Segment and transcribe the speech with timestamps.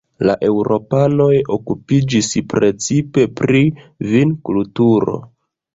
[0.27, 3.65] La eŭropanoj okupiĝis precipe pri
[4.17, 5.25] vinkulturo.